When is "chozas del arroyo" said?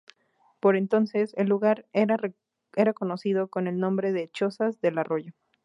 4.31-5.33